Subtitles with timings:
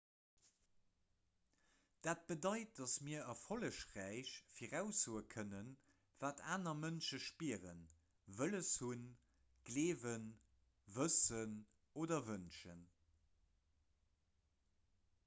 [2.05, 5.67] dat bedeit datt mir erfollegräich viraussoe kënnen
[6.23, 7.83] wat aner mënsche spieren
[8.39, 9.03] wëlles hunn
[9.69, 10.25] gleewen
[10.97, 11.55] wëssen
[12.05, 12.81] oder wënschen